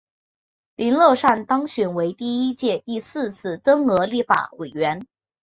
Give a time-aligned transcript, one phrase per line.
[0.77, 5.05] 林乐善当选为第一届第四次增额立法委员。